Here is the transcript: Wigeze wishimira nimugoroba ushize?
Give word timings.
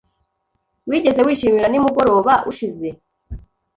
Wigeze 0.89 1.21
wishimira 1.27 1.67
nimugoroba 1.69 2.33
ushize? 2.51 2.87